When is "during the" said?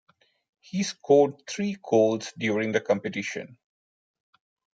2.35-2.81